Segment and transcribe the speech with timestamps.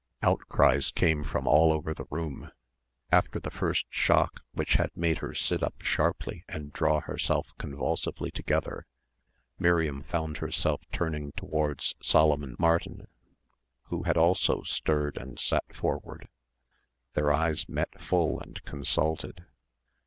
[0.23, 2.51] Outcries came from all over the room.
[3.11, 8.31] After the first shock which had made her sit up sharply and draw herself convulsively
[8.31, 8.87] together,
[9.59, 13.07] Miriam found herself turning towards Solomon Martin
[13.89, 16.27] who had also stirred and sat forward.
[17.13, 19.45] Their eyes met full and consulted.